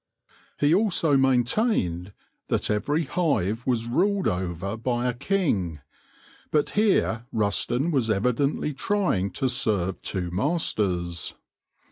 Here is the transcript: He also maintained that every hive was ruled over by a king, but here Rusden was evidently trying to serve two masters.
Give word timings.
He 0.57 0.73
also 0.73 1.15
maintained 1.15 2.11
that 2.47 2.71
every 2.71 3.03
hive 3.03 3.67
was 3.67 3.85
ruled 3.85 4.27
over 4.27 4.75
by 4.75 5.05
a 5.05 5.13
king, 5.13 5.79
but 6.49 6.71
here 6.71 7.27
Rusden 7.31 7.91
was 7.91 8.09
evidently 8.09 8.73
trying 8.73 9.29
to 9.33 9.47
serve 9.47 10.01
two 10.01 10.31
masters. 10.31 11.35